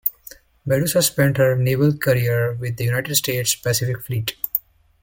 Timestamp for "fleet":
4.01-4.35